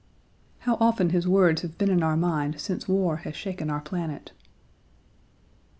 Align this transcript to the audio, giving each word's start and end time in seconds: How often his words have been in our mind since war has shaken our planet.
How 0.61 0.77
often 0.79 1.11
his 1.11 1.27
words 1.27 1.61
have 1.61 1.77
been 1.77 1.91
in 1.91 2.01
our 2.01 2.17
mind 2.17 2.59
since 2.59 2.87
war 2.87 3.17
has 3.17 3.35
shaken 3.35 3.69
our 3.69 3.81
planet. 3.81 4.31